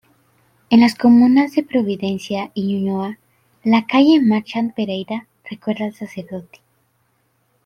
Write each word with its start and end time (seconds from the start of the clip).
En 0.71 0.79
las 0.81 0.95
comunas 0.95 1.53
de 1.53 1.61
Providencia 1.61 2.49
y 2.55 2.63
Ñuñoa, 2.73 3.19
la 3.63 3.85
calle 3.85 4.19
Marchant 4.19 4.73
Pereira 4.73 5.27
recuerda 5.47 5.85
al 5.85 5.93
sacerdote. 5.93 6.59